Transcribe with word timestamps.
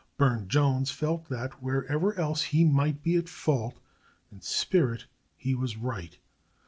Burne 0.17 0.47
Jones 0.47 0.89
felt 0.89 1.29
that, 1.29 1.61
wherever 1.61 2.15
else 2.15 2.41
he 2.41 2.65
might 2.65 3.03
be 3.03 3.17
at 3.17 3.29
fault, 3.29 3.77
in 4.31 4.41
spirit 4.41 5.05
he 5.37 5.53
was 5.53 5.77
right. 5.77 6.17